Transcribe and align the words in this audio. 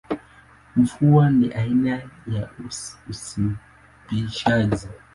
Mvua 0.75 1.29
ni 1.29 1.53
aina 1.53 2.01
ya 2.27 2.49
usimbishaji. 3.09 4.87